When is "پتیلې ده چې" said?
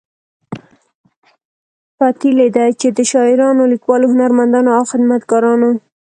1.97-2.87